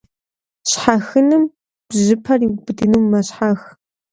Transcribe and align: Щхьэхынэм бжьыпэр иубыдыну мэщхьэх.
Щхьэхынэм 0.69 1.43
бжьыпэр 1.87 2.39
иубыдыну 2.45 3.03
мэщхьэх. 3.11 3.61